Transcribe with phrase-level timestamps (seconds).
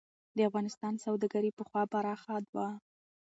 [0.37, 2.67] د افغانستان سوداګري پخوا پراخه وه.